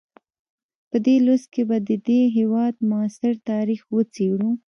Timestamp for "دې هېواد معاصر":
2.07-3.33